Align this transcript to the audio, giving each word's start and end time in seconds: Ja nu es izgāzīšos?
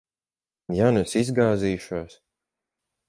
Ja 0.77 0.87
nu 0.95 1.03
es 1.07 1.13
izgāzīšos? 1.21 2.17